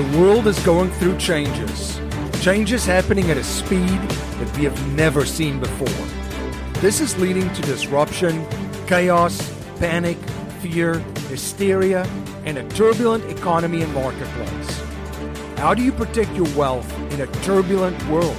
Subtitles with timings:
[0.00, 2.00] The world is going through changes.
[2.40, 6.80] Changes happening at a speed that we have never seen before.
[6.80, 8.46] This is leading to disruption,
[8.86, 10.16] chaos, panic,
[10.62, 12.06] fear, hysteria,
[12.46, 14.80] and a turbulent economy and marketplace.
[15.58, 18.38] How do you protect your wealth in a turbulent world?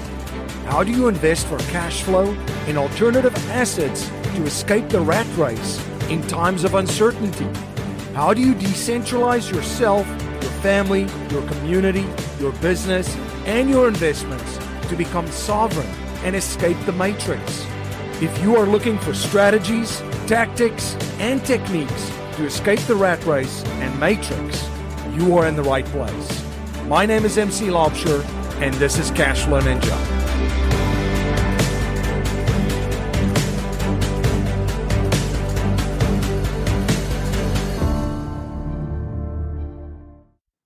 [0.65, 2.35] How do you invest for cash flow
[2.65, 7.47] in alternative assets to escape the rat race in times of uncertainty?
[8.15, 10.20] How do you decentralize yourself, your
[10.61, 12.05] family, your community,
[12.39, 13.15] your business,
[13.45, 15.87] and your investments to become sovereign
[16.23, 17.65] and escape the matrix?
[18.21, 23.99] If you are looking for strategies, tactics, and techniques to escape the rat race and
[23.99, 24.67] matrix,
[25.13, 26.43] you are in the right place.
[26.87, 28.23] My name is MC Laubscher,
[28.61, 30.80] and this is Cashflow Ninja.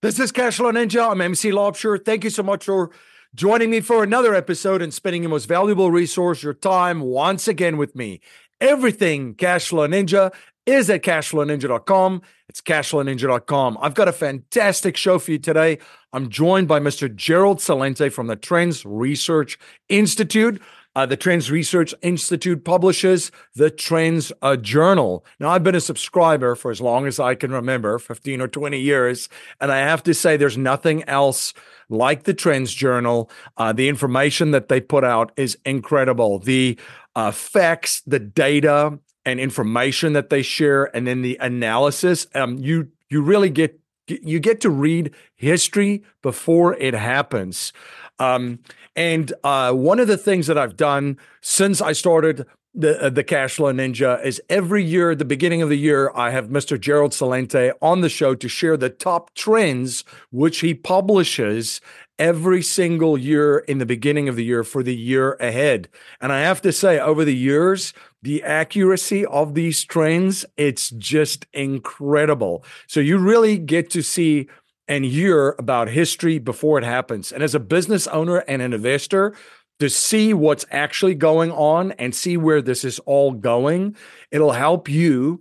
[0.05, 1.09] This is Cashflow Ninja.
[1.09, 1.97] I'm MC Laubscher.
[2.05, 2.91] Thank you so much for
[3.33, 7.75] joining me for another episode and spending your most valuable resource, your time, once again
[7.77, 8.21] with me.
[8.61, 10.31] Everything Cashflow Ninja
[10.67, 12.21] is at cashflowninja.com.
[12.47, 13.79] It's cashflowninja.com.
[13.81, 15.79] I've got a fantastic show for you today.
[16.13, 17.13] I'm joined by Mr.
[17.13, 19.57] Gerald Celente from the Trends Research
[19.89, 20.61] Institute.
[20.95, 25.25] Uh, the Trends Research Institute publishes the Trends uh, Journal.
[25.39, 28.79] Now, I've been a subscriber for as long as I can remember 15 or 20
[28.79, 29.27] years.
[29.59, 31.53] And I have to say, there's nothing else
[31.89, 33.29] like the Trends Journal.
[33.57, 36.39] Uh, the information that they put out is incredible.
[36.39, 36.79] The
[37.15, 42.27] uh, facts, the data, and information that they share, and then the analysis.
[42.35, 47.73] Um, you you really get you get to read history before it happens.
[48.19, 48.59] Um,
[48.95, 52.45] and uh, one of the things that I've done since I started
[52.75, 56.31] the uh, the Cashflow Ninja is every year at the beginning of the year I
[56.31, 56.79] have Mr.
[56.79, 61.79] Gerald Celente on the show to share the top trends which he publishes
[62.19, 65.87] every single year in the beginning of the year for the year ahead.
[66.21, 67.93] And I have to say over the years
[68.25, 72.65] the accuracy of these trends it's just incredible.
[72.87, 74.47] So you really get to see
[74.87, 77.31] and hear about history before it happens.
[77.31, 79.35] And as a business owner and an investor,
[79.79, 83.95] to see what's actually going on and see where this is all going,
[84.31, 85.39] it'll help you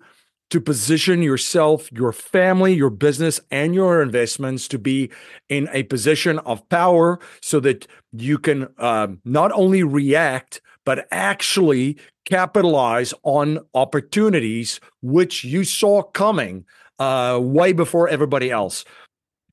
[0.50, 5.10] to position yourself, your family, your business, and your investments to be
[5.48, 11.96] in a position of power so that you can uh, not only react, but actually
[12.24, 16.64] capitalize on opportunities which you saw coming
[16.98, 18.84] uh, way before everybody else.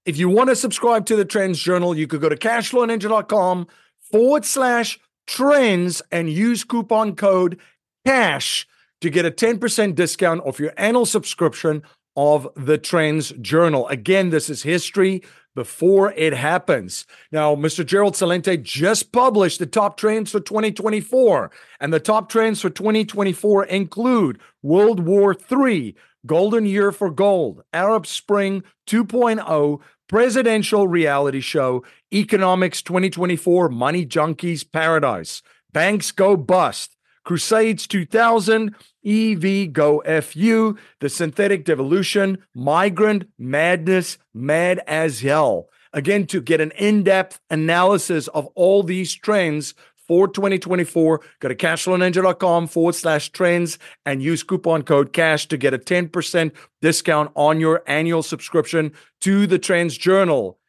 [0.06, 3.68] If you want to subscribe to the Trends Journal, you could go to cashflowninja.com
[4.12, 7.60] forward slash trends and use coupon code
[8.06, 8.68] CASH
[9.02, 11.84] to get a 10% discount off your annual subscription
[12.16, 13.88] of the Trends Journal.
[13.88, 15.24] Again, this is history
[15.56, 17.06] before it happens.
[17.32, 17.86] Now, Mr.
[17.86, 23.66] Gerald Celente just published the top trends for 2024, and the top trends for 2024
[23.66, 25.96] include World War III,
[26.26, 35.42] Golden Year for Gold, Arab Spring 2.0, Presidential Reality Show, Economics 2024, Money Junkies Paradise,
[35.72, 38.76] Banks Go Bust, Crusades 2000,
[39.06, 45.70] EV Go FU, The Synthetic Devolution, Migrant Madness, Mad as Hell.
[45.94, 49.74] Again, to get an in depth analysis of all these trends
[50.08, 51.22] for 2024.
[51.40, 56.52] Go to cashflowninja.com forward slash trends and use coupon code CASH to get a 10%
[56.82, 58.92] discount on your annual subscription
[59.22, 60.60] to the Trends Journal.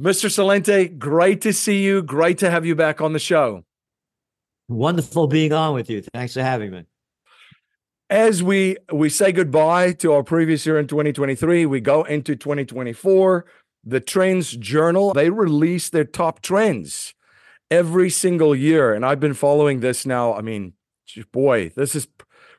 [0.00, 0.28] Mr.
[0.28, 2.02] Celente, great to see you.
[2.02, 3.64] Great to have you back on the show.
[4.68, 6.02] Wonderful being on with you.
[6.12, 6.84] Thanks for having me.
[8.14, 13.44] As we we say goodbye to our previous year in 2023, we go into 2024.
[13.82, 17.12] The Trends Journal, they release their top trends
[17.72, 18.94] every single year.
[18.94, 20.32] And I've been following this now.
[20.32, 20.74] I mean,
[21.32, 22.06] boy, this is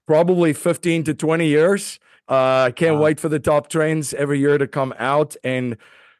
[0.05, 1.99] probably 15 to 20 years.
[2.29, 3.03] Uh, I can't wow.
[3.03, 5.37] wait for the top trends every year to come out.
[5.41, 5.77] And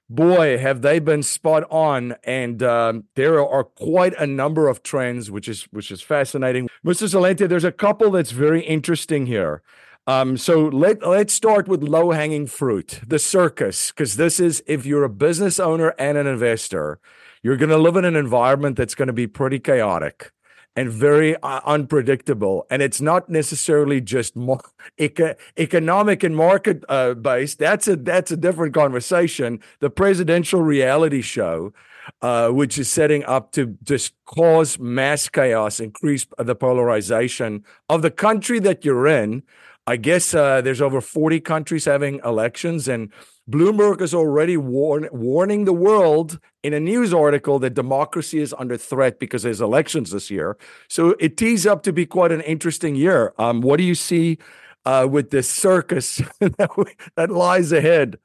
[0.09, 2.15] boy, have they been spot on.
[2.23, 6.69] And um, there are quite a number of trends, which is which is fascinating.
[6.85, 7.07] Mr.
[7.07, 9.61] Celente, there's a couple that's very interesting here.
[10.07, 14.85] Um, so let let's start with low hanging fruit, the circus, because this is if
[14.85, 16.99] you're a business owner and an investor,
[17.41, 20.31] you're going to live in an environment that's going to be pretty chaotic
[20.75, 22.65] and very uh, unpredictable.
[22.69, 24.61] And it's not necessarily just more
[24.97, 27.59] eco- economic and market uh, based.
[27.59, 29.59] That's a that's a different conversation.
[29.79, 31.73] The presidential reality show,
[32.21, 38.11] uh, which is setting up to just cause mass chaos, increase the polarization of the
[38.11, 39.43] country that you're in.
[39.87, 43.11] I guess uh, there's over 40 countries having elections, and
[43.49, 48.77] Bloomberg is already warn, warning the world in a news article that democracy is under
[48.77, 50.57] threat because there's elections this year.
[50.89, 53.33] So it tees up to be quite an interesting year.
[53.37, 54.39] Um, what do you see
[54.85, 58.17] uh, with this circus that lies ahead?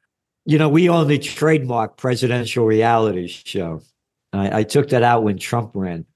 [0.46, 3.82] You know, we only trademark presidential reality show.
[4.32, 6.06] I, I took that out when Trump ran.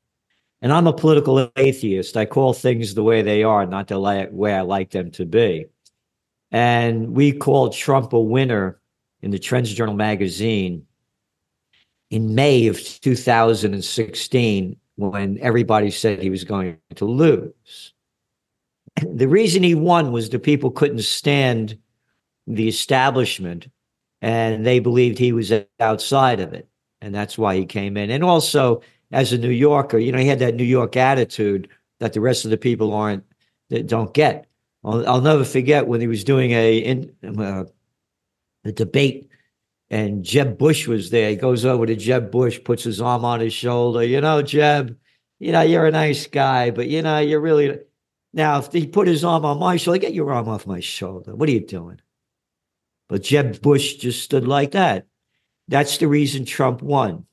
[0.65, 2.17] And I'm a political atheist.
[2.17, 4.01] I call things the way they are, not the
[4.33, 5.67] way I like them to be.
[6.53, 8.81] And we called Trump a winner
[9.21, 10.87] in the Trends Journal magazine
[12.09, 17.93] in May of 2016 when everybody said he was going to lose.
[19.03, 21.77] The reason he won was the people couldn't stand
[22.47, 23.69] the establishment
[24.23, 26.69] and they believed he was outside of it.
[27.03, 28.09] And that's why he came in.
[28.09, 28.81] And also,
[29.15, 31.69] as a New Yorker, you know, he had that New York attitude
[32.01, 33.25] that the rest of the people aren't,
[33.71, 34.47] that don't get.
[34.85, 37.65] I'll, I'll never forget when he was doing a, in, uh,
[38.65, 39.31] the debate,
[39.89, 41.31] and Jeb Bush was there.
[41.31, 44.03] He goes over to Jeb Bush, puts his arm on his shoulder.
[44.03, 44.99] You know, Jeb,
[45.39, 47.79] you know, you're a nice guy, but you know, you're really.
[48.33, 51.37] Now, if he put his arm on my shoulder, get your arm off my shoulder.
[51.37, 52.01] What are you doing?
[53.09, 55.07] But Jeb Bush just stood like that.
[55.69, 57.27] That's the reason Trump won.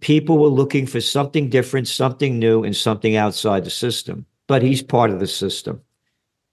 [0.00, 4.26] People were looking for something different, something new, and something outside the system.
[4.48, 5.80] But he's part of the system.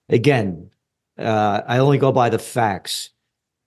[0.10, 0.70] Again,
[1.18, 3.10] uh, I only go by the facts.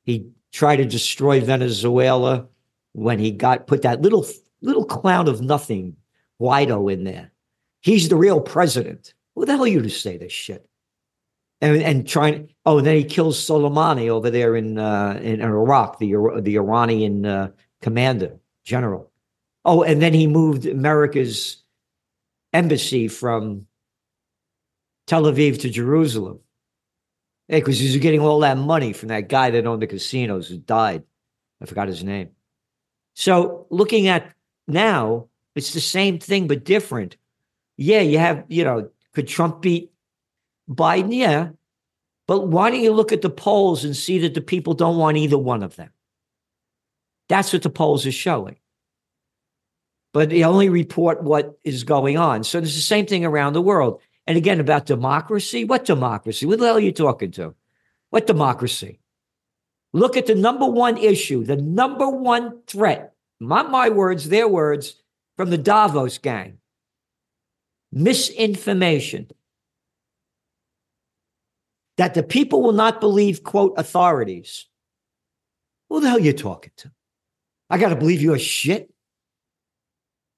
[0.05, 2.47] He tried to destroy Venezuela
[2.93, 4.27] when he got put that little
[4.63, 5.97] little clown of nothing,
[6.41, 7.33] Guaido, in there.
[7.81, 9.15] He's the real president.
[9.35, 10.69] Who the hell are you to say this shit?
[11.61, 12.55] And and trying.
[12.65, 17.27] Oh, and then he kills Soleimani over there in uh, in, Iraq, the the Iranian
[17.27, 19.11] uh, commander general.
[19.67, 21.57] Oh, and then he moved America's
[22.53, 23.67] embassy from
[25.09, 26.39] Tel Aviv to Jerusalem.
[27.49, 31.03] Because he's getting all that money from that guy that owned the casinos who died.
[31.61, 32.31] I forgot his name.
[33.15, 34.33] So looking at
[34.69, 35.27] now,
[35.57, 37.17] it's the same thing but different.
[37.77, 39.91] Yeah, you have, you know, could Trump beat
[40.71, 41.13] Biden?
[41.15, 41.51] Yeah.
[42.29, 45.17] But why don't you look at the polls and see that the people don't want
[45.17, 45.91] either one of them?
[47.29, 48.57] That's what the polls are showing.
[50.17, 52.43] But they only report what is going on.
[52.43, 54.01] So there's the same thing around the world.
[54.27, 55.67] And again, about democracy.
[55.67, 56.47] What democracy?
[56.47, 57.55] What the hell are you talking to?
[58.09, 58.99] What democracy?
[59.93, 64.95] Look at the number one issue, the number one threat, not my words, their words,
[65.37, 66.61] from the Davos gang
[67.93, 69.29] misinformation.
[71.99, 74.65] That the people will not believe, quote, authorities.
[75.91, 76.91] Who the hell are you talking to?
[77.69, 78.91] I got to believe you're shit.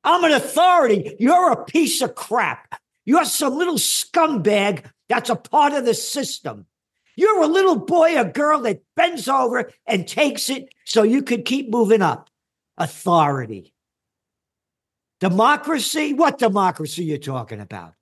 [0.04, 1.16] I'm an authority.
[1.18, 2.80] You're a piece of crap.
[3.04, 6.66] You're some little scumbag that's a part of the system.
[7.16, 11.44] You're a little boy or girl that bends over and takes it so you could
[11.44, 12.30] keep moving up.
[12.76, 13.74] Authority.
[15.20, 16.12] Democracy?
[16.12, 17.94] What democracy are you talking about?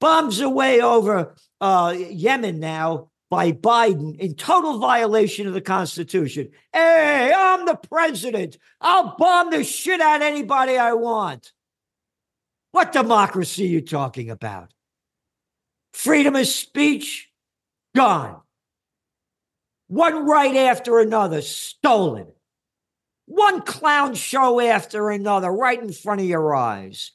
[0.00, 6.50] Bombs away over uh, Yemen now by Biden in total violation of the Constitution.
[6.72, 8.58] Hey, I'm the president.
[8.80, 11.52] I'll bomb the shit out of anybody I want.
[12.72, 14.72] What democracy are you talking about?
[15.92, 17.30] Freedom of speech?
[17.94, 18.40] Gone.
[19.88, 22.26] One right after another, stolen.
[23.26, 27.12] One clown show after another, right in front of your eyes.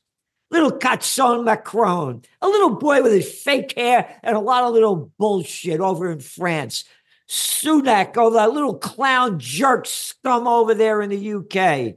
[0.52, 5.12] Little Catson Macron, a little boy with his fake hair and a lot of little
[5.18, 6.84] bullshit over in France.
[7.30, 11.96] Sunak, oh, that little clown jerk scum over there in the UK.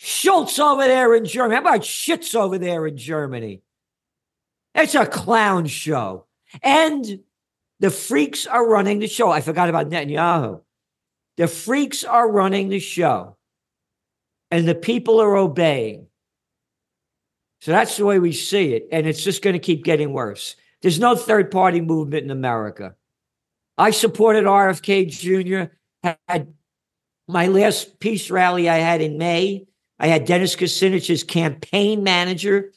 [0.00, 1.56] Scholz over there in Germany.
[1.56, 3.62] How about Shits over there in Germany?
[4.74, 6.26] It's a clown show.
[6.62, 7.20] And
[7.80, 9.30] the freaks are running the show.
[9.30, 10.60] I forgot about Netanyahu.
[11.36, 13.36] The freaks are running the show.
[14.52, 16.06] And the people are obeying.
[17.64, 18.88] So that's the way we see it.
[18.92, 20.54] And it's just going to keep getting worse.
[20.82, 22.94] There's no third party movement in America.
[23.78, 25.72] I supported RFK Jr.
[26.28, 26.52] Had
[27.26, 29.66] my last peace rally I had in May
[29.98, 32.72] I had Dennis Kucinich's campaign manager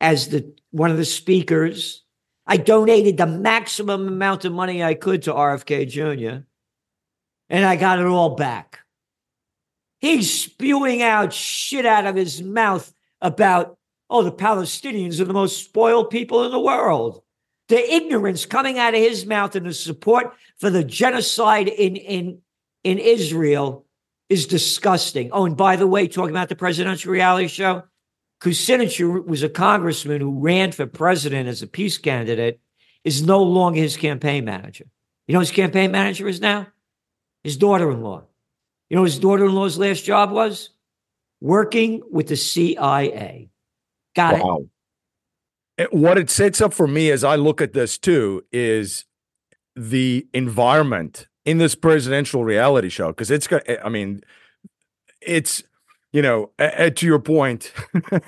[0.00, 2.04] as the one of the speakers.
[2.46, 6.44] I donated the maximum amount of money I could to RFK Jr.
[7.50, 8.78] And I got it all back.
[9.98, 13.76] He's spewing out shit out of his mouth about,
[14.10, 17.22] oh, the Palestinians are the most spoiled people in the world.
[17.68, 22.40] The ignorance coming out of his mouth and the support for the genocide in, in,
[22.82, 23.86] in Israel
[24.28, 25.30] is disgusting.
[25.32, 27.84] Oh, and by the way, talking about the presidential reality show,
[28.42, 32.58] Kucinich was a congressman who ran for president as a peace candidate,
[33.04, 34.86] is no longer his campaign manager.
[35.26, 36.66] You know his campaign manager is now?
[37.44, 38.24] His daughter in law.
[38.88, 40.70] You know his daughter in law's last job was?
[41.40, 43.49] Working with the CIA.
[44.20, 44.64] Got wow.
[45.78, 45.92] it.
[45.92, 49.06] What it sets up for me as I look at this too is
[49.76, 54.20] the environment in this presidential reality show because it's got i mean
[55.22, 55.62] it's
[56.12, 57.72] you know to your point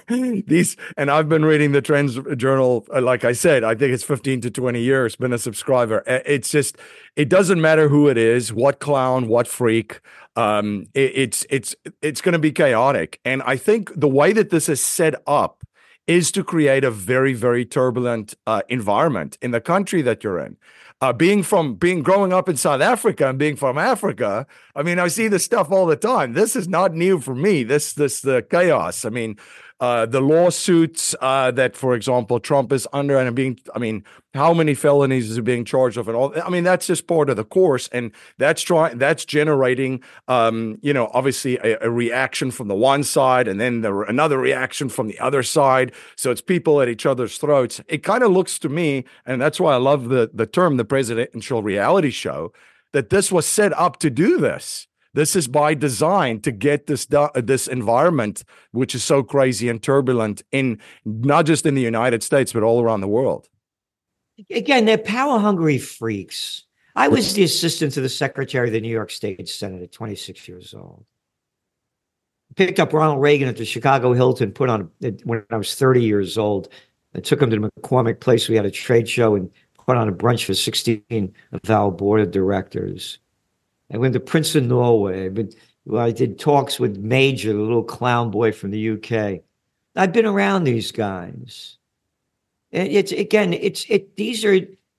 [0.08, 4.04] these and i've been reading the trends journal uh, like i said i think it's
[4.04, 6.76] 15 to 20 years been a subscriber it's just
[7.16, 10.00] it doesn't matter who it is what clown what freak
[10.37, 14.50] um it, it's it's it's going to be chaotic and i think the way that
[14.50, 15.62] this is set up
[16.06, 20.56] is to create a very very turbulent uh, environment in the country that you're in
[21.02, 25.00] uh, being from being growing up in South Africa and being from Africa, I mean,
[25.00, 26.35] I see this stuff all the time.
[26.35, 27.64] This is not new for me.
[27.64, 29.04] This this the chaos.
[29.04, 29.37] I mean,
[29.82, 34.54] uh, the lawsuits uh, that, for example, Trump is under and being, I mean, how
[34.54, 36.32] many felonies is he being charged of and all?
[36.40, 40.92] I mean, that's just part of the course, and that's trying, that's generating, um, you
[40.92, 45.08] know, obviously a, a, reaction from the one side, and then the, another reaction from
[45.08, 45.90] the other side.
[46.14, 47.80] So it's people at each other's throats.
[47.88, 50.84] It kind of looks to me, and that's why I love the the term the
[50.84, 52.52] presidential reality show,
[52.92, 54.86] that this was set up to do this.
[55.14, 60.42] This is by design to get this this environment, which is so crazy and turbulent,
[60.52, 63.49] in not just in the United States but all around the world.
[64.50, 66.64] Again, they're power hungry freaks.
[66.97, 70.49] I was the assistant to the secretary of the New York State Senate at 26
[70.49, 71.04] years old.
[72.57, 76.02] Picked up Ronald Reagan at the Chicago Hilton, put on uh, when I was 30
[76.02, 76.69] years old.
[77.14, 78.49] I took him to the McCormick Place.
[78.49, 79.50] We had a trade show and
[79.87, 83.19] put on a brunch for 16 of our board of directors.
[83.92, 85.28] I went to Princeton, Norway.
[85.28, 89.42] But well, I did talks with Major, the little clown boy from the UK.
[89.94, 91.76] I've been around these guys.
[92.72, 94.16] And It's again, it's it.
[94.16, 94.58] These are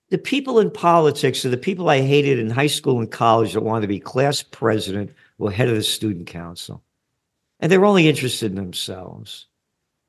[0.09, 3.61] the people in politics are the people I hated in high school and college that
[3.61, 6.83] wanted to be class president or head of the student council,
[7.59, 9.47] and they're only interested in themselves.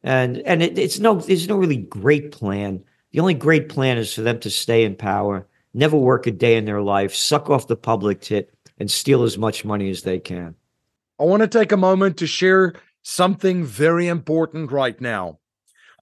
[0.02, 2.84] And and it, it's no, there's no really great plan.
[3.12, 6.56] The only great plan is for them to stay in power, never work a day
[6.56, 10.18] in their life, suck off the public tit, and steal as much money as they
[10.18, 10.54] can.
[11.18, 15.38] I want to take a moment to share something very important right now.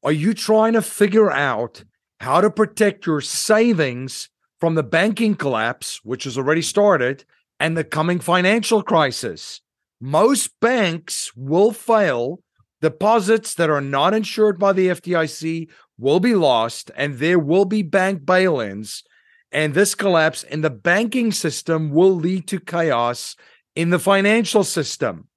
[0.02, 1.84] Are you trying to figure out
[2.20, 7.24] how to protect your savings from the banking collapse, which has already started,
[7.60, 9.60] and the coming financial crisis?
[10.00, 12.42] Most banks will fail.
[12.80, 17.82] Deposits that are not insured by the FDIC will be lost, and there will be
[17.82, 19.04] bank bail ins.
[19.52, 23.36] And this collapse in the banking system will lead to chaos
[23.76, 25.28] in the financial system.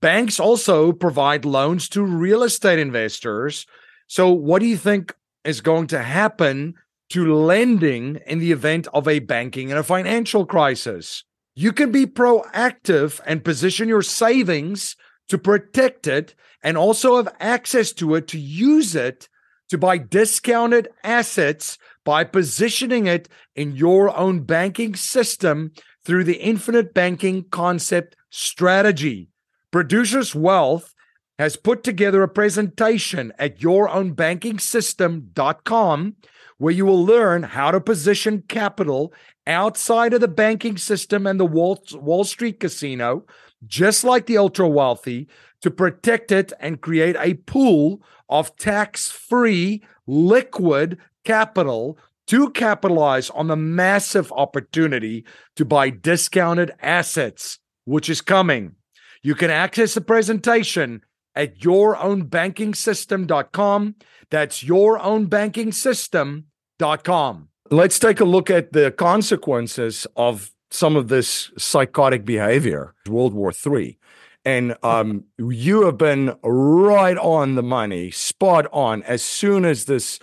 [0.00, 3.66] Banks also provide loans to real estate investors.
[4.06, 5.14] So, what do you think
[5.44, 6.74] is going to happen
[7.10, 11.24] to lending in the event of a banking and a financial crisis?
[11.54, 14.96] You can be proactive and position your savings
[15.28, 19.28] to protect it and also have access to it to use it
[19.68, 21.78] to buy discounted assets
[22.10, 25.70] by positioning it in your own banking system
[26.04, 29.28] through the infinite banking concept strategy.
[29.70, 30.92] Producers Wealth
[31.38, 36.16] has put together a presentation at yourownbankingsystem.com
[36.58, 39.14] where you will learn how to position capital
[39.46, 43.24] outside of the banking system and the Wall, Wall Street casino,
[43.68, 45.28] just like the ultra wealthy,
[45.62, 51.98] to protect it and create a pool of tax free liquid capital
[52.28, 55.24] to capitalize on the massive opportunity
[55.56, 58.76] to buy discounted assets, which is coming.
[59.22, 61.02] You can access the presentation
[61.34, 63.94] at yourownbankingsystem.com.
[64.30, 67.48] That's yourownbankingsystem.com.
[67.72, 73.52] Let's take a look at the consequences of some of this psychotic behavior, World War
[73.52, 73.98] III.
[74.44, 79.02] And um, you have been right on the money, spot on.
[79.02, 80.18] As soon as this,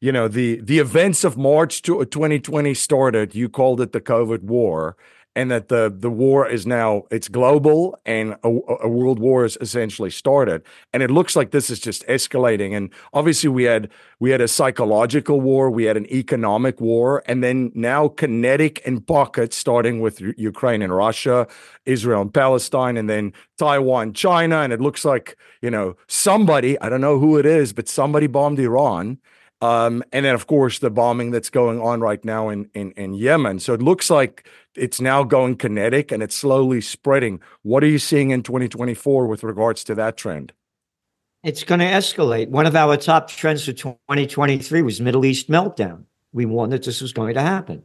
[0.00, 4.42] you know, the the events of March 2020 uh, started, you called it the COVID
[4.42, 4.96] war
[5.36, 9.56] and that the the war is now it's global and a, a, world war is
[9.60, 10.62] essentially started.
[10.92, 12.76] And it looks like this is just escalating.
[12.76, 17.44] And obviously we had we had a psychological war we had an economic war and
[17.44, 21.46] then now kinetic and pockets starting with Ukraine and Russia
[21.86, 26.88] Israel and Palestine and then Taiwan China and it looks like you know somebody I
[26.88, 29.18] don't know who it is but somebody bombed Iran
[29.62, 33.12] um, and then, of course, the bombing that's going on right now in, in, in
[33.12, 33.60] Yemen.
[33.60, 37.40] So it looks like it's now going kinetic and it's slowly spreading.
[37.62, 40.52] What are you seeing in 2024 with regards to that trend?
[41.42, 42.48] It's going to escalate.
[42.48, 46.04] One of our top trends for 2023 was Middle East meltdown.
[46.32, 47.82] We warned that this was going to happen.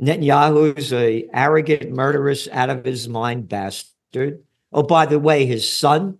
[0.00, 4.42] Netanyahu is a arrogant, murderous, out of his mind bastard.
[4.72, 6.18] Oh, by the way, his son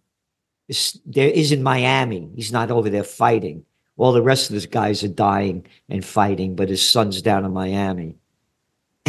[0.68, 2.30] is, there is in Miami.
[2.34, 3.64] He's not over there fighting.
[4.00, 7.52] All the rest of his guys are dying and fighting, but his son's down in
[7.52, 8.16] Miami.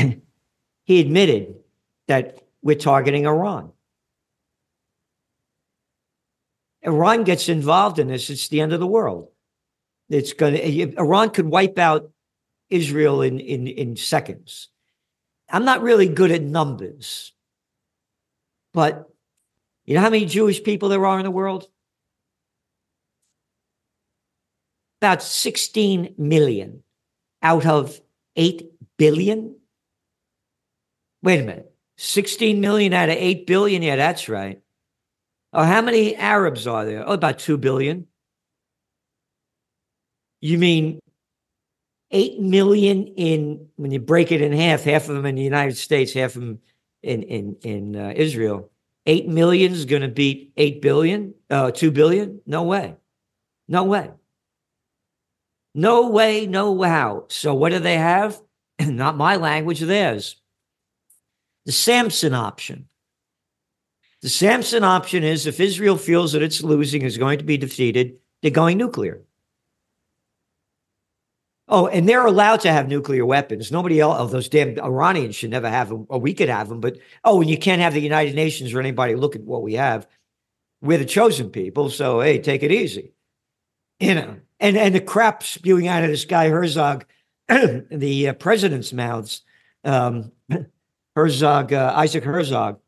[0.84, 1.56] he admitted
[2.08, 3.72] that we're targeting Iran.
[6.82, 9.30] Iran gets involved in this, it's the end of the world.
[10.10, 10.58] It's going
[10.98, 12.12] Iran could wipe out
[12.70, 14.68] Israel in, in, in seconds.
[15.50, 17.32] I'm not really good at numbers,
[18.74, 19.10] but
[19.86, 21.70] you know how many Jewish people there are in the world?
[25.02, 26.84] About 16 million
[27.42, 28.00] out of
[28.36, 29.56] 8 billion.
[31.24, 31.74] Wait a minute.
[31.98, 33.82] 16 million out of 8 billion?
[33.82, 34.62] Yeah, that's right.
[35.54, 37.04] Oh, how many Arabs are there?
[37.08, 38.08] Oh, about 2 billion.
[40.40, 41.00] You mean
[42.12, 45.78] 8 million in, when you break it in half, half of them in the United
[45.78, 46.60] States, half of them
[47.02, 48.70] in, in, in uh, Israel.
[49.08, 52.40] 8 million is going to beat 8 billion, uh, 2 billion?
[52.46, 52.96] No way.
[53.68, 54.12] No way.
[55.74, 57.26] No way, no how.
[57.30, 58.42] So what do they have?
[58.80, 60.36] Not my language, theirs.
[61.66, 62.88] The Samson option.
[64.22, 68.18] The Samson option is if Israel feels that it's losing, is going to be defeated,
[68.42, 69.22] they're going nuclear.
[71.68, 73.72] Oh, and they're allowed to have nuclear weapons.
[73.72, 76.82] Nobody else, oh, those damn Iranians should never have them, or we could have them.
[76.82, 79.76] But oh, and you can't have the United Nations or anybody look at what we
[79.76, 80.06] have.
[80.82, 83.14] We're the chosen people, so hey, take it easy.
[84.02, 87.06] You know, and and the crap spewing out of this guy Herzog,
[87.50, 89.42] the uh, president's mouths,
[89.84, 90.32] um,
[91.16, 92.80] Herzog, uh, Isaac Herzog.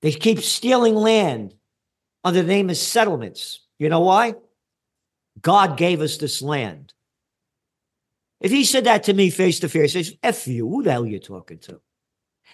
[0.00, 1.54] They keep stealing land
[2.22, 3.60] under the name of settlements.
[3.78, 4.34] You know why?
[5.40, 6.92] God gave us this land.
[8.40, 11.04] If he said that to me face to face, says, F you, who the hell
[11.04, 11.80] are you talking to?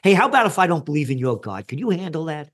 [0.03, 1.67] Hey, how about if I don't believe in your God?
[1.67, 2.51] Can you handle that?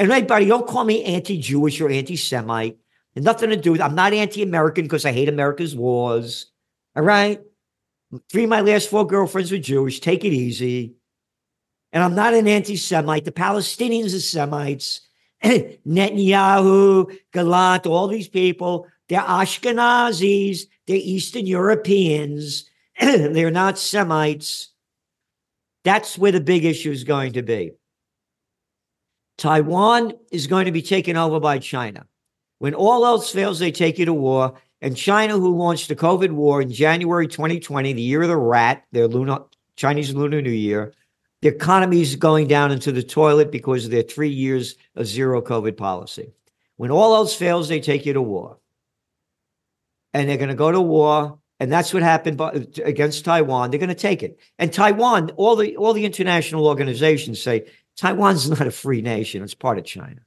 [0.00, 2.78] And anybody, don't call me anti-Jewish or anti-Semite.
[3.16, 6.46] nothing to do with I'm not anti-American because I hate America's wars.
[6.96, 7.38] All right?
[8.32, 10.00] Three of my last four girlfriends were Jewish.
[10.00, 10.94] Take it easy.
[11.92, 13.26] And I'm not an anti-Semite.
[13.26, 15.02] The Palestinians are Semites.
[15.44, 22.70] Netanyahu, Gallant, all these people they're Ashkenazis, they're Eastern Europeans,
[23.00, 24.68] they're not Semites.
[25.84, 27.72] That's where the big issue is going to be.
[29.40, 32.06] Taiwan is going to be taken over by China.
[32.58, 34.54] When all else fails, they take you to war.
[34.82, 38.84] And China, who launched the COVID war in January 2020, the year of the rat,
[38.92, 39.44] their lunar,
[39.76, 40.92] Chinese Lunar New Year,
[41.40, 45.40] the economy is going down into the toilet because of their three years of zero
[45.40, 46.34] COVID policy.
[46.76, 48.58] When all else fails, they take you to war
[50.12, 51.38] and they're going to go to war.
[51.58, 52.40] And that's what happened
[52.84, 53.70] against Taiwan.
[53.70, 54.38] They're going to take it.
[54.58, 59.54] And Taiwan, all the all the international organizations say Taiwan's not a free nation; it's
[59.54, 60.20] part of China.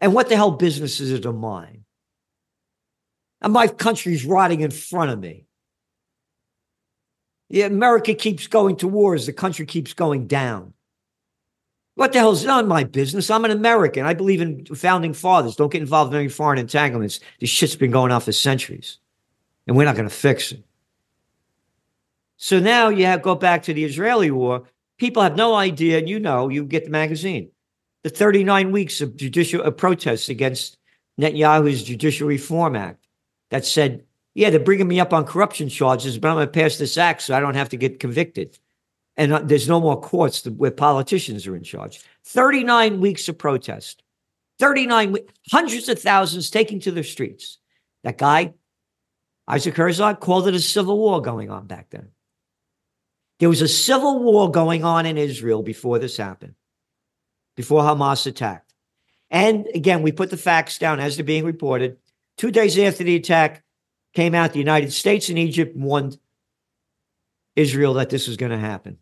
[0.00, 1.84] And what the hell business is it of mine?
[3.42, 5.46] And my country's rotting in front of me.
[7.48, 9.26] Yeah, America keeps going to wars.
[9.26, 10.72] The country keeps going down.
[11.96, 13.30] What the hell's not my business?
[13.30, 14.06] I'm an American.
[14.06, 15.56] I believe in founding fathers.
[15.56, 17.20] Don't get involved in any foreign entanglements.
[17.40, 18.98] This shit's been going on for centuries,
[19.66, 20.64] and we're not going to fix it.
[22.36, 24.62] So now you have go back to the Israeli war.
[25.00, 27.50] People have no idea, and you know, you get the magazine.
[28.04, 30.78] The 39 weeks of judicial uh, protests against
[31.20, 33.08] Netanyahu's Judicial Reform Act
[33.50, 36.76] that said, yeah, they're bringing me up on corruption charges, but I'm going to pass
[36.76, 38.56] this act so I don't have to get convicted
[39.20, 42.00] and uh, there's no more courts where politicians are in charge.
[42.24, 44.02] 39 weeks of protest,
[44.58, 45.16] 39
[45.50, 47.58] hundreds of thousands taking to the streets.
[48.02, 48.54] That guy,
[49.46, 52.08] Isaac Herzog, called it a civil war going on back then.
[53.40, 56.54] There was a civil war going on in Israel before this happened,
[57.56, 58.72] before Hamas attacked.
[59.30, 61.96] And again, we put the facts down as they're being reported.
[62.36, 63.64] Two days after the attack
[64.14, 66.18] came out, the United States and Egypt warned
[67.56, 68.98] Israel that this was going to happen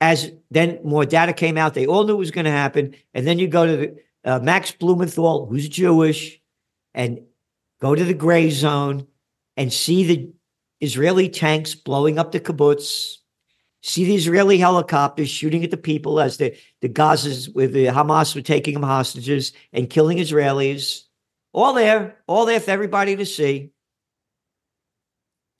[0.00, 2.94] as then more data came out, they all knew it was going to happen.
[3.14, 6.40] And then you go to the, uh, Max Blumenthal, who's Jewish,
[6.94, 7.20] and
[7.80, 9.06] go to the Grayzone
[9.56, 10.32] and see the
[10.80, 13.16] Israeli tanks blowing up the kibbutz,
[13.82, 18.34] see the Israeli helicopters shooting at the people as the, the Gazas with the Hamas
[18.34, 21.02] were taking them hostages and killing Israelis.
[21.52, 23.70] All there, all there for everybody to see.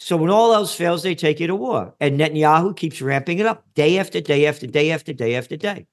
[0.00, 1.94] So when all else fails, they take you to war.
[2.00, 5.86] And Netanyahu keeps ramping it up day after day after day after day after day.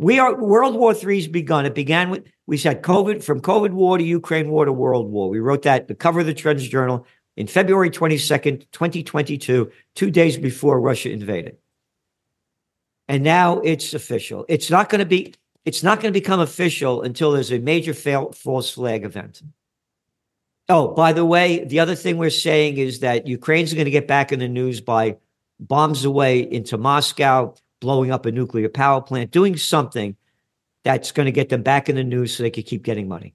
[0.00, 1.66] We are World War III's begun.
[1.66, 5.28] It began with we said COVID from COVID war to Ukraine war to World War.
[5.28, 7.04] We wrote that the cover of the Trends Journal
[7.38, 11.56] in February 22nd, 2022, two days before Russia invaded.
[13.06, 14.44] And now it's official.
[14.48, 17.94] It's not going to be it's not going to become official until there's a major
[17.94, 19.42] fail, false flag event.
[20.68, 24.08] Oh, by the way, the other thing we're saying is that Ukraine's going to get
[24.08, 25.16] back in the news by
[25.60, 30.16] bombs away into Moscow, blowing up a nuclear power plant, doing something
[30.82, 33.34] that's going to get them back in the news so they can keep getting money.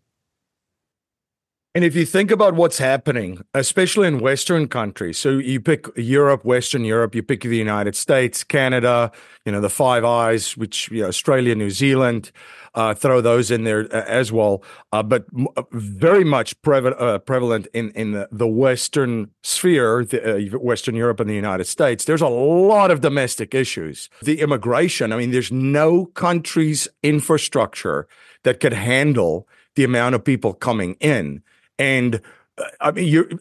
[1.75, 6.45] And if you think about what's happening, especially in Western countries, so you pick Europe,
[6.45, 9.11] Western Europe, you pick the United States, Canada,
[9.43, 12.31] you know, the Five Eyes, which you know, Australia, New Zealand,
[12.75, 14.63] uh, throw those in there uh, as well.
[14.91, 15.25] Uh, but
[15.57, 20.93] uh, very much prevalent, uh, prevalent in in the, the Western sphere, the, uh, Western
[20.93, 22.05] Europe and the United States.
[22.05, 24.11] There's a lot of domestic issues.
[24.21, 25.11] The immigration.
[25.11, 28.07] I mean, there's no country's infrastructure
[28.43, 31.41] that could handle the amount of people coming in
[31.77, 32.21] and
[32.57, 33.39] uh, I mean, you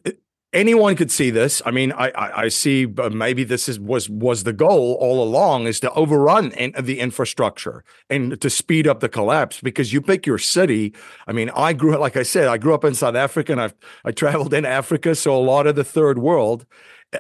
[0.53, 1.63] anyone could see this.
[1.65, 5.67] I mean, I I, I see maybe this is was was the goal all along
[5.67, 10.27] is to overrun in, the infrastructure and to speed up the collapse because you pick
[10.27, 10.95] your city.
[11.27, 13.71] I mean, I grew like I said, I grew up in South Africa and I
[14.05, 16.67] I traveled in Africa, so a lot of the third world.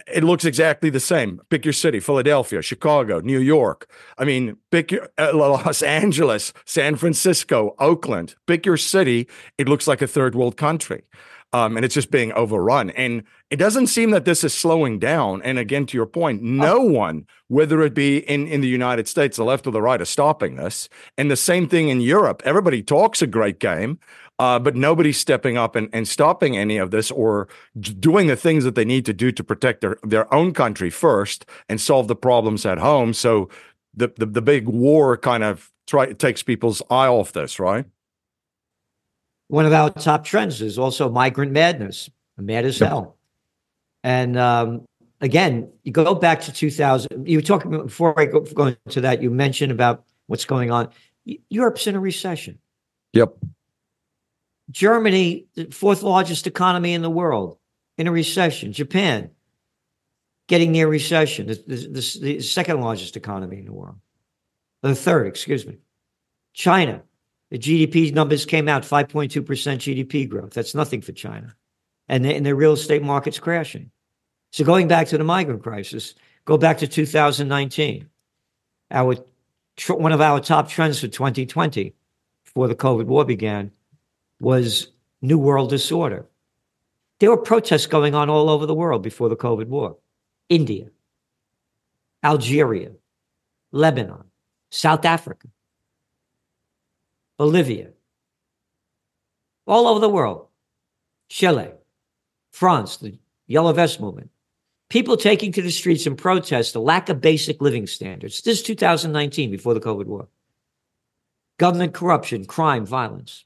[0.07, 1.40] It looks exactly the same.
[1.50, 3.88] Pick your city: Philadelphia, Chicago, New York.
[4.18, 8.35] I mean, pick your uh, Los Angeles, San Francisco, Oakland.
[8.46, 9.28] Pick your city.
[9.59, 11.05] It looks like a third world country
[11.52, 12.90] um, and it's just being overrun.
[12.90, 15.42] And it doesn't seem that this is slowing down.
[15.42, 16.85] And again, to your point, no oh.
[16.85, 20.09] one, whether it be in, in the United States, the left or the right, is
[20.09, 20.88] stopping this.
[21.18, 22.42] And the same thing in Europe.
[22.44, 23.98] Everybody talks a great game,
[24.38, 27.49] uh, but nobody's stepping up and, and stopping any of this or
[27.81, 31.47] doing the things that they need to do to protect their, their own country first
[31.68, 33.12] and solve the problems at home.
[33.12, 33.49] So
[33.95, 37.85] the, the, the big war kind of try, takes people's eye off this, right?
[39.49, 43.18] One of our top trends is also migrant madness, mad as hell.
[44.03, 44.87] And um,
[45.21, 47.29] again, you go back to 2000.
[47.29, 49.23] You were talking before I go, go into that.
[49.23, 50.88] You mentioned about what's going on.
[51.51, 52.59] Europe's in a recession.
[53.12, 53.37] Yep.
[54.73, 57.59] Germany, the fourth largest economy in the world,
[57.99, 58.73] in a recession.
[58.73, 59.31] Japan,
[60.49, 63.97] getting near recession, the, the, the second largest economy in the world.
[64.81, 65.79] The third, excuse me.
[66.55, 67.03] China,
[67.51, 70.55] the GDP numbers came out 5.2% GDP growth.
[70.55, 71.55] That's nothing for China.
[72.09, 73.91] And the, and the real estate market's crashing.
[74.51, 78.09] So going back to the migrant crisis, go back to 2019.
[78.91, 79.17] Our
[79.89, 81.95] one of our top trends for 2020,
[82.45, 83.71] before the COVID war began,
[84.42, 84.88] was
[85.22, 86.26] New World Disorder.
[87.20, 89.96] There were protests going on all over the world before the COVID war.
[90.48, 90.88] India,
[92.24, 92.90] Algeria,
[93.70, 94.24] Lebanon,
[94.70, 95.46] South Africa.
[97.38, 97.90] Bolivia,
[99.66, 100.48] all over the world,
[101.28, 101.70] Chile,
[102.50, 104.31] France, the Yellow Vest movement,
[104.90, 108.42] people taking to the streets in protest the lack of basic living standards.
[108.42, 110.28] This is 2019, before the COVID war.
[111.59, 113.44] Government corruption, crime, violence.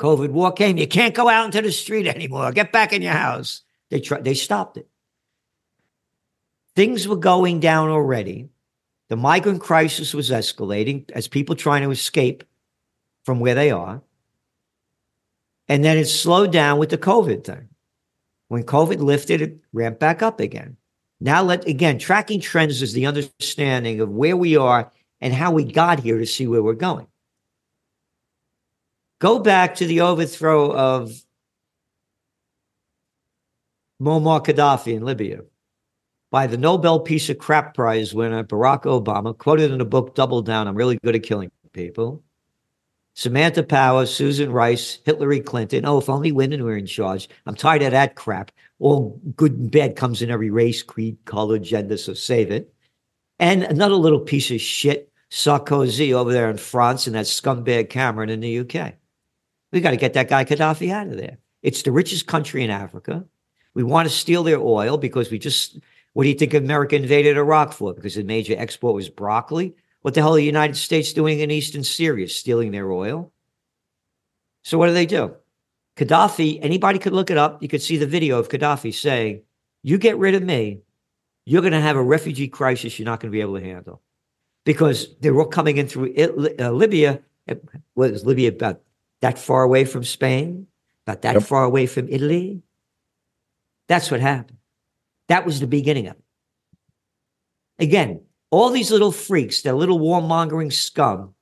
[0.00, 0.78] COVID war came.
[0.78, 2.50] You can't go out into the street anymore.
[2.52, 3.60] Get back in your house.
[3.90, 4.88] They tried, they stopped it.
[6.74, 8.48] Things were going down already.
[9.10, 12.44] The migrant crisis was escalating as people trying to escape
[13.24, 14.00] from where they are.
[15.68, 17.68] And then it slowed down with the COVID thing.
[18.48, 20.78] When COVID lifted, it ramped back up again.
[21.20, 25.64] Now, let again, tracking trends is the understanding of where we are and how we
[25.64, 27.06] got here to see where we're going.
[29.20, 31.12] Go back to the overthrow of
[34.00, 35.42] Muammar Gaddafi in Libya
[36.30, 40.40] by the Nobel Peace of Crap Prize winner Barack Obama, quoted in the book Double
[40.40, 42.24] Down I'm really good at killing people.
[43.14, 45.84] Samantha Power, Susan Rice, Hillary Clinton.
[45.84, 47.28] Oh, if only women were in charge.
[47.44, 48.50] I'm tired of that crap.
[48.78, 52.72] All good and bad comes in every race, creed, color, gender, so save it.
[53.38, 58.30] And another little piece of shit, Sarkozy over there in France and that scumbag Cameron
[58.30, 58.94] in the UK.
[59.72, 61.38] We got to get that guy Gaddafi out of there.
[61.62, 63.24] It's the richest country in Africa.
[63.74, 65.78] We want to steal their oil because we just
[66.12, 67.94] what do you think America invaded Iraq for?
[67.94, 69.74] Because the major export was broccoli?
[70.02, 72.28] What the hell are the United States doing in Eastern Syria?
[72.28, 73.32] Stealing their oil?
[74.62, 75.36] So what do they do?
[75.96, 77.62] Gaddafi, anybody could look it up.
[77.62, 79.42] You could see the video of Gaddafi saying,
[79.82, 80.80] You get rid of me,
[81.44, 84.00] you're going to have a refugee crisis you're not going to be able to handle.
[84.64, 86.14] Because they were coming in through
[86.58, 87.20] uh, Libya.
[87.94, 88.80] Was Libya about
[89.20, 90.66] that far away from Spain?
[91.06, 91.42] About that yep.
[91.42, 92.62] far away from Italy?
[93.88, 94.58] That's what happened.
[95.28, 96.24] That was the beginning of it.
[97.78, 101.34] Again, all these little freaks, that little warmongering scum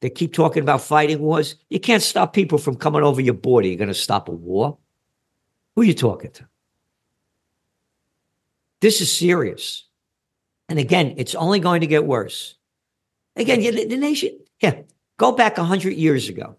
[0.00, 3.68] that keep talking about fighting wars, you can't stop people from coming over your border.
[3.68, 4.78] You're going to stop a war.
[5.74, 6.46] Who are you talking to?
[8.80, 9.84] This is serious.
[10.68, 12.54] And again, it's only going to get worse.
[13.36, 14.82] Again, the nation, yeah,
[15.18, 16.56] go back 100 years ago.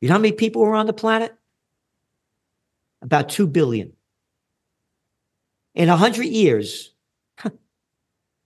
[0.00, 1.34] You know how many people were on the planet?
[3.02, 3.92] About 2 billion.
[5.74, 6.92] In 100 years,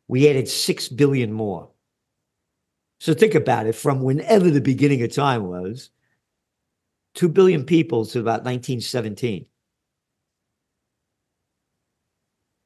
[0.09, 1.71] we added 6 billion more.
[3.01, 5.91] So think about it from whenever the beginning of time was
[7.15, 9.47] 2 billion people to about 1917.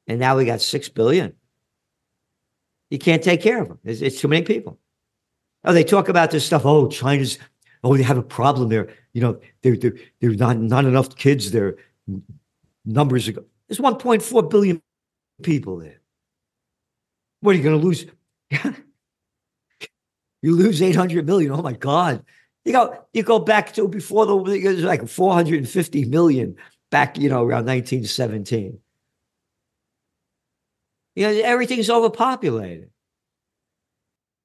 [0.07, 1.33] And now we got 6 billion.
[2.89, 3.79] You can't take care of them.
[3.83, 4.79] It's, it's too many people.
[5.65, 6.65] Oh, they talk about this stuff.
[6.65, 7.37] Oh, China's,
[7.87, 8.89] oh, they have a problem there.
[9.13, 11.77] You know, there, there, there's not, not enough kids there.
[12.85, 13.43] Numbers ago.
[13.67, 14.81] There's 1.4 billion
[15.43, 16.01] people there.
[17.41, 18.05] What are you going to lose?
[20.41, 21.51] you lose 800 million.
[21.51, 22.23] Oh my God.
[22.65, 26.55] You go, you go back to before the, was like 450 million
[26.91, 28.79] back, you know, around 1917.
[31.15, 32.89] You know, everything's overpopulated.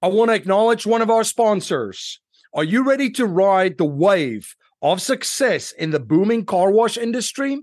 [0.00, 2.20] I want to acknowledge one of our sponsors.
[2.54, 7.62] Are you ready to ride the wave of success in the booming car wash industry?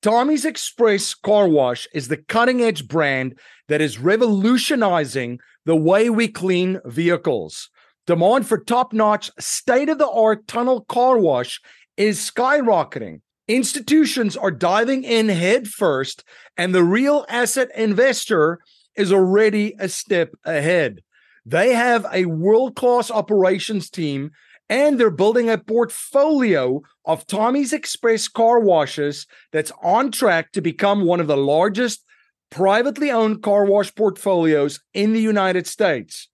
[0.00, 6.28] Tommy's Express Car Wash is the cutting edge brand that is revolutionizing the way we
[6.28, 7.68] clean vehicles.
[8.06, 11.60] Demand for top notch, state of the art tunnel car wash
[11.96, 13.22] is skyrocketing.
[13.48, 16.22] Institutions are diving in head first,
[16.56, 18.60] and the real asset investor
[18.94, 21.00] is already a step ahead.
[21.44, 24.30] They have a world class operations team
[24.68, 31.04] and they're building a portfolio of Tommy's Express car washes that's on track to become
[31.04, 32.04] one of the largest
[32.50, 36.28] privately owned car wash portfolios in the United States.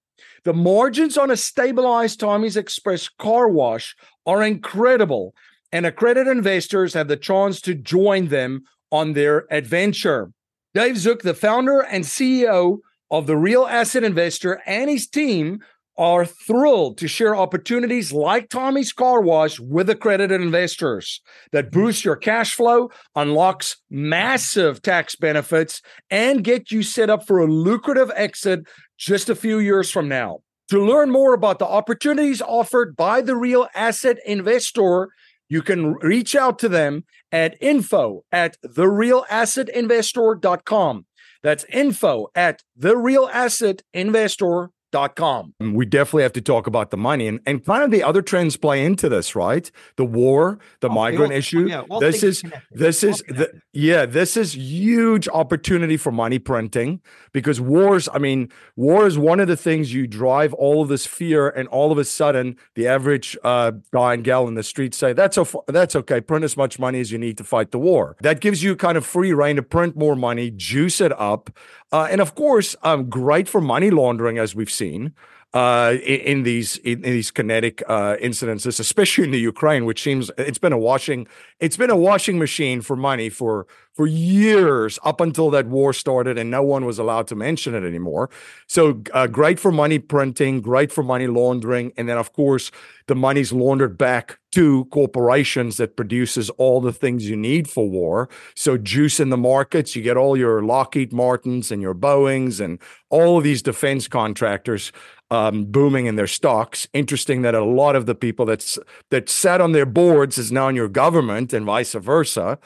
[0.44, 5.35] The margins on a stabilized Tommy's Express car wash are incredible
[5.73, 10.33] and accredited investors have the chance to join them on their adventure.
[10.75, 12.79] Dave Zook, the founder and CEO
[13.11, 15.61] of the Real Asset Investor, and his team
[15.99, 21.81] are thrilled to share opportunities like Tommy's Car Wash with accredited investors that mm-hmm.
[21.81, 27.47] boost your cash flow, unlocks massive tax benefits, and get you set up for a
[27.47, 28.61] lucrative exit
[28.97, 30.38] just a few years from now.
[30.71, 35.09] To learn more about the opportunities offered by the Real Asset Investor,
[35.49, 41.07] you can reach out to them at info at therealassetinvestor.com.
[41.42, 45.55] That's info at therealassetinvestor.com com.
[45.61, 48.57] We definitely have to talk about the money and, and kind of the other trends
[48.57, 49.70] play into this, right?
[49.96, 51.68] The war, the oh, migrant all, issue.
[51.68, 57.01] Yeah, this is this is the, yeah, this is huge opportunity for money printing
[57.33, 61.07] because wars, I mean, war is one of the things you drive all of this
[61.07, 64.94] fear and all of a sudden the average uh, guy and gal in the street
[64.94, 67.79] say that's a, that's okay, print as much money as you need to fight the
[67.79, 68.16] war.
[68.20, 71.51] That gives you kind of free reign to print more money, juice it up.
[71.92, 75.14] Uh, and of course, um, great for money laundering, as we've seen
[75.55, 80.03] uh, in, in, these in, in these kinetic uh, incidences, especially in the Ukraine, which
[80.03, 81.27] seems it's been a washing
[81.59, 86.37] it's been a washing machine for money for for years up until that war started,
[86.37, 88.29] and no one was allowed to mention it anymore.
[88.66, 92.70] So uh, great for money printing, great for money laundering, and then of course
[93.07, 98.28] the money's laundered back to corporations that produces all the things you need for war.
[98.54, 102.78] So juice in the markets, you get all your Lockheed Martins and your Boeings and
[103.11, 104.92] all of these defense contractors
[105.30, 106.88] um, booming in their stocks.
[106.92, 108.78] Interesting that a lot of the people that's
[109.11, 112.58] that sat on their boards is now in your government and vice versa.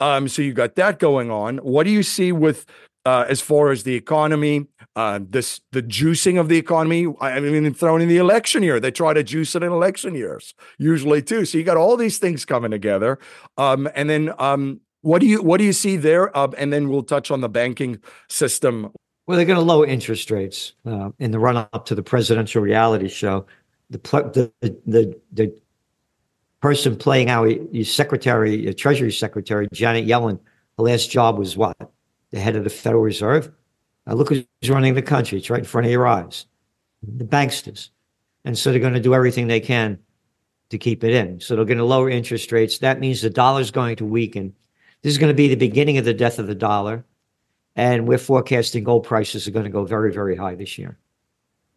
[0.00, 1.58] Um, so you got that going on.
[1.58, 2.66] What do you see with
[3.04, 7.06] uh, as far as the economy, uh, this the juicing of the economy.
[7.20, 10.54] I mean, thrown in the election year, they try to juice it in election years
[10.78, 11.44] usually too.
[11.44, 13.18] So you got all these things coming together,
[13.56, 16.36] um, and then um, what do you what do you see there?
[16.36, 18.92] Uh, and then we'll touch on the banking system
[19.26, 22.60] well, they're going to lower interest rates uh, in the run up to the presidential
[22.60, 23.46] reality show.
[23.90, 23.98] The
[24.60, 25.56] the the, the
[26.60, 27.50] person playing our
[27.84, 30.40] secretary, Treasury Secretary Janet Yellen,
[30.76, 31.76] her last job was what?
[32.34, 33.52] The head of the Federal Reserve.
[34.08, 35.38] Look who's running the country.
[35.38, 36.46] It's right in front of your eyes.
[37.02, 37.90] The banksters.
[38.44, 40.00] And so they're going to do everything they can
[40.70, 41.38] to keep it in.
[41.38, 42.78] So they're going to lower interest rates.
[42.78, 44.52] That means the dollar is going to weaken.
[45.02, 47.04] This is going to be the beginning of the death of the dollar.
[47.76, 50.98] And we're forecasting gold prices are going to go very, very high this year.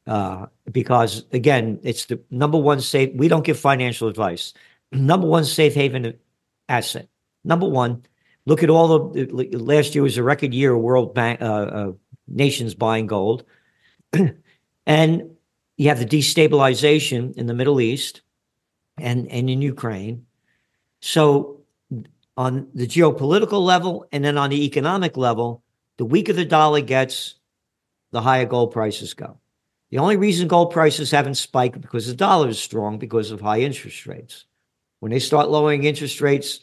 [0.08, 3.14] Uh, because again, it's the number one safe.
[3.14, 4.54] We don't give financial advice.
[4.92, 6.16] Number one safe haven
[6.68, 7.10] asset.
[7.44, 8.04] Number one,
[8.48, 11.92] look at all the last year was a record year of world bank uh, uh,
[12.28, 13.44] nations buying gold,
[14.88, 15.30] and
[15.76, 18.22] you have the destabilization in the Middle East
[18.98, 20.26] and and in Ukraine.
[21.02, 21.62] So
[22.38, 25.62] on the geopolitical level and then on the economic level,
[25.98, 27.36] the weaker the dollar gets,
[28.12, 29.40] the higher gold prices go.
[29.90, 33.60] The only reason gold prices haven't spiked because the dollar is strong because of high
[33.60, 34.46] interest rates.
[35.00, 36.62] When they start lowering interest rates,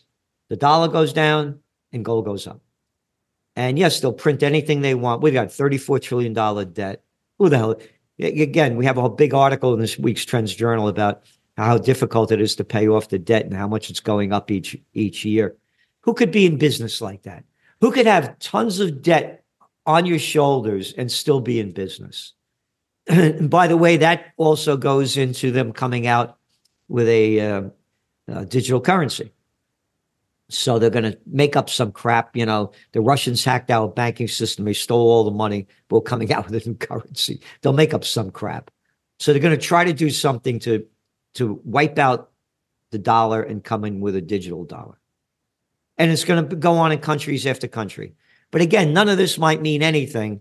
[0.49, 1.61] the dollar goes down
[1.95, 2.61] and gold goes up.
[3.57, 5.23] And yes, they'll print anything they want.
[5.23, 7.03] We've got $34 trillion debt.
[7.39, 7.77] Who the hell?
[8.19, 11.25] Again, we have a big article in this week's Trends Journal about
[11.57, 14.51] how difficult it is to pay off the debt and how much it's going up
[14.51, 15.57] each each year.
[16.01, 17.45] Who could be in business like that?
[17.81, 19.45] Who could have tons of debt
[19.87, 22.35] on your shoulders and still be in business?
[23.07, 26.39] and by the way, that also goes into them coming out
[26.89, 27.63] with a, uh,
[28.29, 29.33] a digital currency.
[30.57, 32.37] So they're going to make up some crap.
[32.37, 34.65] You know, the Russians hacked our banking system.
[34.65, 35.67] They stole all the money.
[35.91, 37.41] We're coming out with a new currency.
[37.61, 38.71] They'll make up some crap.
[39.19, 40.87] So they're going to try to do something to
[41.35, 42.31] to wipe out
[42.93, 45.01] the dollar and come in with a digital dollar.
[45.99, 48.15] And it's going to go on in countries after country.
[48.53, 50.41] But again, none of this might mean anything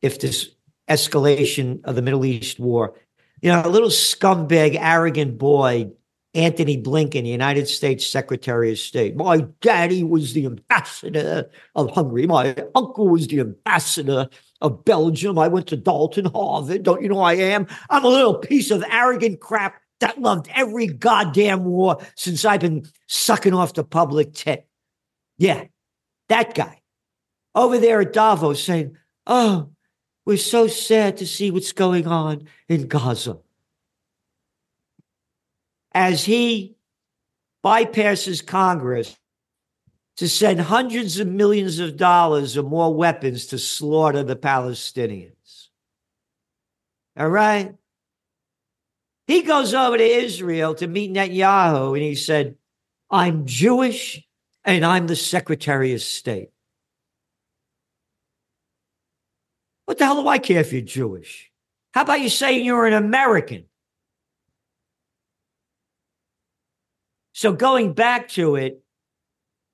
[0.00, 0.50] if this
[0.88, 2.94] escalation of the Middle East war,
[3.42, 5.90] you know, a little scumbag, arrogant boy
[6.34, 9.16] Antony Blinken, United States Secretary of State.
[9.16, 12.26] My daddy was the ambassador of Hungary.
[12.26, 14.28] My uncle was the ambassador
[14.60, 15.38] of Belgium.
[15.38, 16.82] I went to Dalton, Harvard.
[16.82, 17.66] Don't you know I am?
[17.88, 22.84] I'm a little piece of arrogant crap that loved every goddamn war since I've been
[23.06, 24.66] sucking off the public tit.
[25.38, 25.64] Yeah,
[26.28, 26.80] that guy
[27.54, 29.70] over there at Davos saying, Oh,
[30.26, 33.38] we're so sad to see what's going on in Gaza
[35.94, 36.76] as he
[37.64, 39.16] bypasses Congress
[40.16, 45.68] to send hundreds of millions of dollars or more weapons to slaughter the Palestinians.
[47.16, 47.74] All right?
[49.26, 52.56] He goes over to Israel to meet Netanyahu and he said,
[53.10, 54.22] I'm Jewish
[54.64, 56.50] and I'm the Secretary of State.
[59.86, 61.50] What the hell do I care if you're Jewish?
[61.92, 63.66] How about you saying you're an American?
[67.44, 68.82] So going back to it,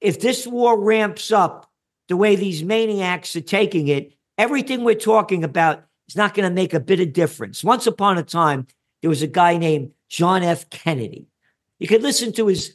[0.00, 1.70] if this war ramps up
[2.08, 6.52] the way these maniacs are taking it, everything we're talking about is not going to
[6.52, 7.62] make a bit of difference.
[7.62, 8.66] Once upon a time,
[9.02, 10.68] there was a guy named John F.
[10.68, 11.28] Kennedy.
[11.78, 12.74] You could listen to his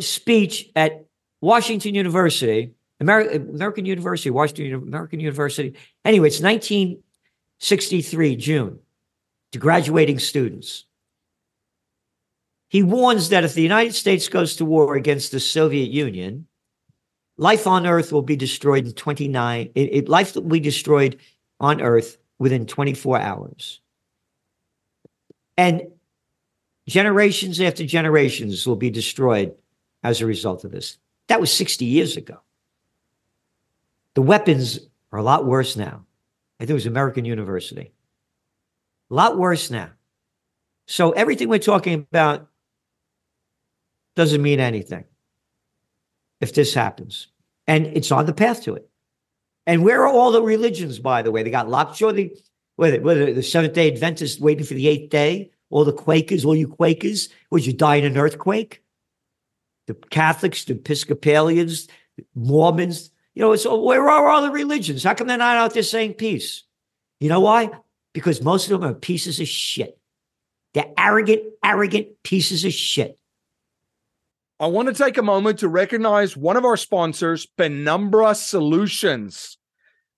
[0.00, 1.04] speech at
[1.42, 5.76] Washington University, American, American University, Washington American University.
[6.02, 8.78] Anyway, it's 1963, June,
[9.52, 10.85] to graduating students.
[12.68, 16.46] He warns that if the United States goes to war against the Soviet Union,
[17.36, 21.18] life on Earth will be destroyed in 29, it, it, life will be destroyed
[21.60, 23.80] on Earth within 24 hours.
[25.56, 25.82] And
[26.88, 29.54] generations after generations will be destroyed
[30.02, 30.98] as a result of this.
[31.28, 32.40] That was 60 years ago.
[34.14, 34.80] The weapons
[35.12, 36.04] are a lot worse now.
[36.58, 37.92] I think it was American University.
[39.10, 39.90] A lot worse now.
[40.86, 42.48] So everything we're talking about
[44.16, 45.04] doesn't mean anything
[46.40, 47.28] if this happens.
[47.66, 48.88] And it's on the path to it.
[49.66, 51.42] And where are all the religions, by the way?
[51.42, 52.36] They got lockjaw, the,
[52.76, 56.54] whether, whether the Seventh day Adventists waiting for the eighth day, all the Quakers, all
[56.54, 58.82] you Quakers, would you die in an earthquake?
[59.86, 61.88] The Catholics, the Episcopalians,
[62.34, 65.04] Mormons, you know, so where are all the religions?
[65.04, 66.64] How come they're not out there saying peace?
[67.20, 67.70] You know why?
[68.14, 69.98] Because most of them are pieces of shit.
[70.72, 73.18] They're arrogant, arrogant pieces of shit.
[74.58, 79.58] I want to take a moment to recognize one of our sponsors, Penumbra Solutions.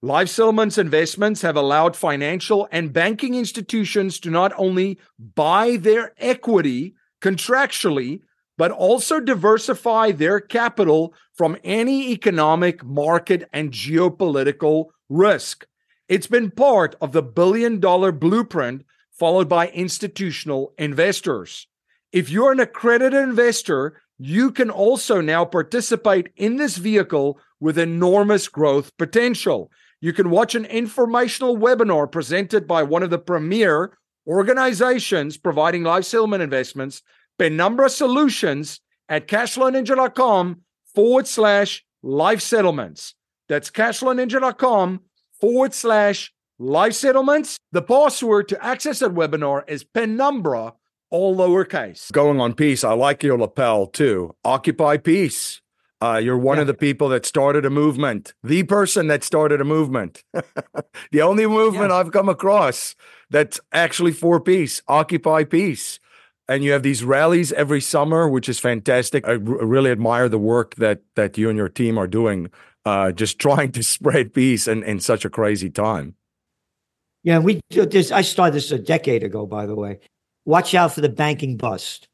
[0.01, 5.01] Life Settlements investments have allowed financial and banking institutions to not only
[5.35, 8.21] buy their equity contractually,
[8.57, 15.67] but also diversify their capital from any economic, market, and geopolitical risk.
[16.09, 21.67] It's been part of the billion dollar blueprint followed by institutional investors.
[22.13, 28.49] If you're an accredited investor, you can also now participate in this vehicle with enormous
[28.49, 29.71] growth potential.
[30.01, 33.97] You can watch an informational webinar presented by one of the premier
[34.27, 37.03] organizations providing life settlement investments,
[37.39, 40.61] Penumbra Solutions, at cashflowninja.com
[40.95, 43.15] forward slash life settlements.
[43.49, 45.01] That's cashflowninja.com
[45.41, 47.57] forward slash life settlements.
[47.73, 50.75] The password to access that webinar is Penumbra
[51.11, 52.13] all lowercase.
[52.13, 54.35] Going on peace, I like your lapel too.
[54.45, 55.61] Occupy peace.
[56.01, 56.63] Uh, you're one yeah.
[56.63, 60.23] of the people that started a movement, the person that started a movement.
[61.11, 61.97] the only movement yeah.
[61.97, 62.95] I've come across
[63.31, 65.99] that's actually for peace, occupy peace.
[66.49, 69.27] and you have these rallies every summer, which is fantastic.
[69.27, 72.51] I r- really admire the work that that you and your team are doing,
[72.85, 76.15] uh, just trying to spread peace in, in such a crazy time.
[77.25, 78.13] Yeah, we this.
[78.13, 79.99] I started this a decade ago, by the way.
[80.49, 82.09] Watch out for the banking bust.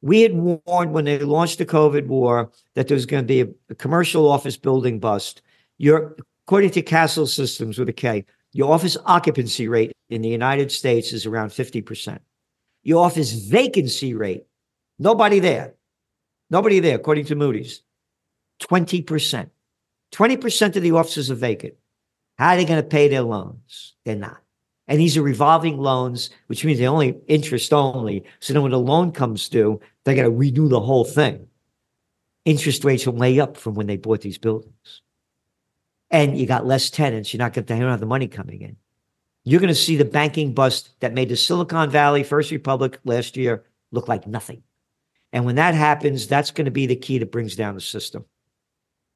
[0.00, 3.42] We had warned when they launched the COVID war that there was going to be
[3.42, 5.42] a, a commercial office building bust.
[5.76, 6.16] Your,
[6.46, 8.24] according to Kastle Systems with a K,
[8.54, 12.18] your office occupancy rate in the United States is around 50%.
[12.82, 14.46] Your office vacancy rate,
[14.98, 15.74] nobody there,
[16.48, 17.82] nobody there, according to Moody's,
[18.62, 19.50] 20%.
[20.14, 21.74] 20% of the offices are vacant.
[22.38, 23.96] How are they going to pay their loans?
[24.06, 24.40] They're not.
[24.88, 28.24] And these are revolving loans, which means they're only interest only.
[28.40, 31.48] So then when the loan comes due, they got to redo the whole thing.
[32.44, 35.02] Interest rates will lay up from when they bought these buildings.
[36.10, 37.32] And you got less tenants.
[37.32, 38.76] You're not going to have the money coming in.
[39.42, 43.36] You're going to see the banking bust that made the Silicon Valley First Republic last
[43.36, 44.62] year look like nothing.
[45.32, 48.24] And when that happens, that's going to be the key that brings down the system.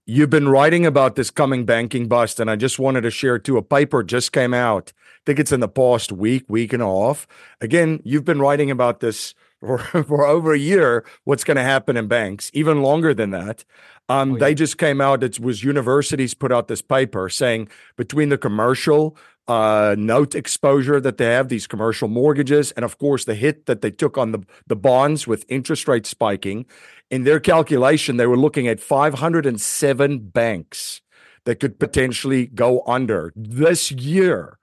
[0.07, 3.57] You've been writing about this coming banking bust, and I just wanted to share too.
[3.57, 4.93] A paper just came out.
[4.97, 7.29] I think it's in the past week, week and a half.
[7.61, 11.05] Again, you've been writing about this for, for over a year.
[11.25, 12.51] What's going to happen in banks?
[12.55, 13.65] Even longer than that.
[14.09, 14.41] Um, oh, yeah.
[14.41, 15.23] They just came out.
[15.23, 19.17] It was universities put out this paper saying between the commercial
[19.51, 23.81] uh, note exposure that they have, these commercial mortgages, and of course the hit that
[23.83, 26.67] they took on the the bonds with interest rates spiking
[27.11, 31.03] in their calculation, they were looking at 507 banks
[31.45, 34.59] that could potentially go under this year.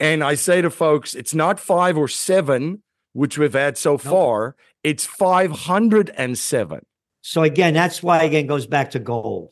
[0.00, 2.82] And I say to folks, it's not five or seven,
[3.12, 6.86] which we've had so far, it's 507.
[7.22, 9.50] So again, that's why again goes back to gold.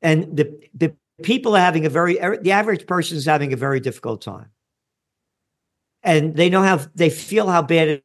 [0.00, 3.56] And the the people are having a very er, the average person is having a
[3.56, 4.50] very difficult time.
[6.02, 8.04] And they know how they feel how bad it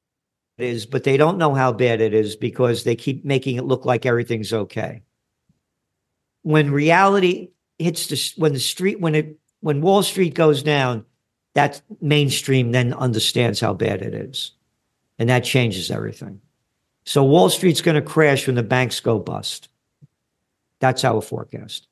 [0.57, 3.86] is, but they don't know how bad it is because they keep making it look
[3.86, 5.03] like everything's okay.
[6.41, 7.49] When reality
[7.80, 11.05] hits the when the street when it when Wall Street goes down,
[11.53, 14.51] that mainstream then understands how bad it is,
[15.20, 16.41] and that changes everything.
[17.05, 19.70] So Wall Street's going to crash when the banks go bust.
[20.80, 21.88] That's our forecast.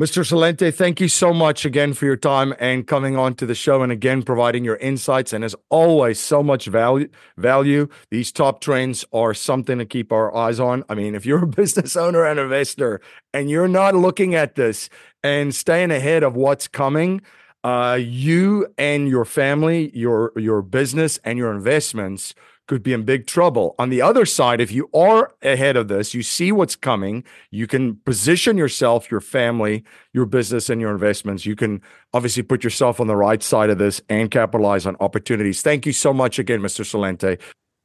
[0.00, 0.24] Mr.
[0.24, 3.82] Celente, thank you so much again for your time and coming on to the show
[3.82, 5.34] and again providing your insights.
[5.34, 7.10] And as always, so much value.
[7.36, 7.86] Value.
[8.10, 10.84] These top trends are something to keep our eyes on.
[10.88, 13.02] I mean, if you're a business owner and investor
[13.34, 14.88] and you're not looking at this
[15.22, 17.20] and staying ahead of what's coming,
[17.62, 22.34] uh, you and your family, your your business, and your investments
[22.70, 23.74] could be in big trouble.
[23.80, 27.66] On the other side, if you are ahead of this, you see what's coming, you
[27.66, 31.44] can position yourself, your family, your business, and your investments.
[31.44, 31.82] You can
[32.14, 35.62] obviously put yourself on the right side of this and capitalize on opportunities.
[35.62, 36.84] Thank you so much again, Mr.
[36.84, 37.40] Celente.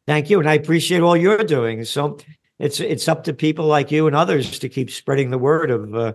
[0.06, 0.40] Thank you.
[0.40, 1.84] And I appreciate all you're doing.
[1.84, 2.20] So
[2.60, 5.96] it's it's up to people like you and others to keep spreading the word of
[5.96, 6.14] uh,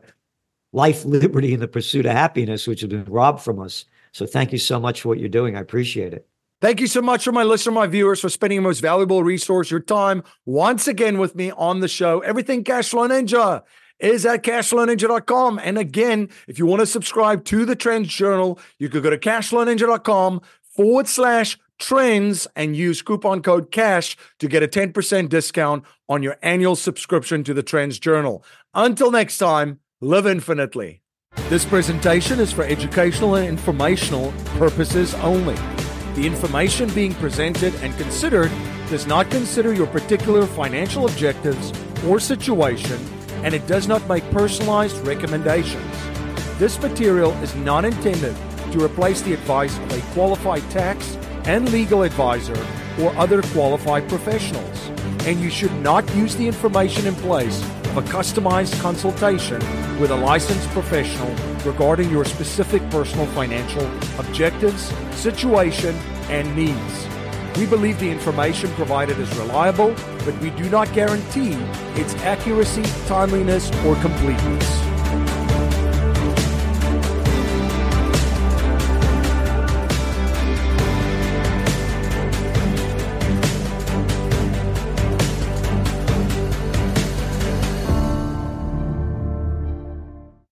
[0.73, 3.87] life, liberty, and the pursuit of happiness, which has been robbed from us.
[4.13, 5.57] So thank you so much for what you're doing.
[5.57, 6.30] I appreciate it.
[6.61, 9.71] Thank you so much for my listener, my viewers, for spending your most valuable resource,
[9.71, 12.21] your time, once again with me on the show.
[12.21, 13.63] Everything Cashflow Ninja
[13.99, 15.59] is at cashflowninja.com.
[15.63, 19.19] And again, if you want to subscribe to the Trends Journal, you could go to
[19.19, 20.43] cashflowninja.com
[20.77, 26.37] forward slash trends and use coupon code CASH to get a 10% discount on your
[26.43, 28.45] annual subscription to the Trends Journal.
[28.75, 31.01] Until next time, live infinitely.
[31.49, 35.57] This presentation is for educational and informational purposes only.
[36.21, 38.53] The information being presented and considered
[38.91, 41.73] does not consider your particular financial objectives
[42.05, 43.01] or situation,
[43.43, 45.97] and it does not make personalized recommendations.
[46.59, 48.37] This material is not intended
[48.71, 51.17] to replace the advice of a qualified tax
[51.47, 52.67] and legal advisor
[53.01, 54.91] or other qualified professionals,
[55.27, 59.59] and you should not use the information in place of a customized consultation
[60.01, 63.87] with a licensed professional regarding your specific personal financial
[64.19, 65.95] objectives, situation,
[66.29, 67.07] and needs.
[67.57, 69.95] We believe the information provided is reliable,
[70.25, 71.53] but we do not guarantee
[72.01, 74.90] its accuracy, timeliness, or completeness.